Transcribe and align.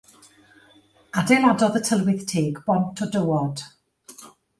Adeiladodd 1.21 1.77
y 1.79 1.81
tylwyth 1.89 2.25
teg 2.31 2.57
bont 2.71 3.05
o 3.07 3.09
dywod. 3.17 3.63